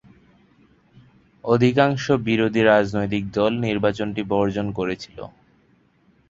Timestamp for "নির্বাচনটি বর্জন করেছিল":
3.65-5.17